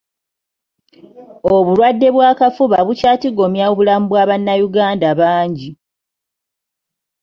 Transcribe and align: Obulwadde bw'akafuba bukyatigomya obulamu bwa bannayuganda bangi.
Obulwadde 1.53 2.07
bw'akafuba 2.15 2.77
bukyatigomya 2.87 3.63
obulamu 3.71 4.05
bwa 4.07 4.23
bannayuganda 4.29 5.09
bangi. 5.19 5.69